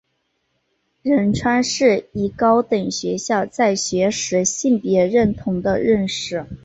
[1.03, 6.43] 仁川世一高等学校在学时性别认同的认识。